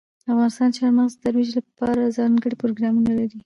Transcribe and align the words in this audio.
افغانستان 0.33 0.67
د 0.69 0.73
چار 0.77 0.89
مغز 0.97 1.13
د 1.15 1.21
ترویج 1.23 1.49
لپاره 1.57 2.13
ځانګړي 2.17 2.55
پروګرامونه 2.61 3.11
لري. 3.19 3.39